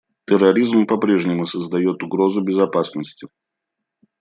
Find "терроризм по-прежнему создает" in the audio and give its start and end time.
0.25-2.01